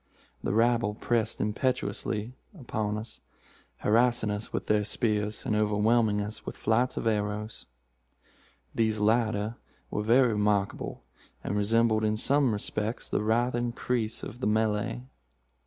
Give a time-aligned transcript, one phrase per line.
[0.43, 3.21] The rabble pressed impetuously upon us,
[3.85, 7.67] harrassing us with their spears, and overwhelming us with flights of arrows.
[8.73, 9.57] These latter
[9.91, 11.03] were very remarkable,
[11.43, 15.01] and resembled in some respects the writhing creese of the Malay.